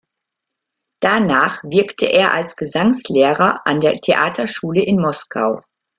[0.99, 5.61] Danach wirkte er als Gesangslehrer an der Theaterschule in Moskau.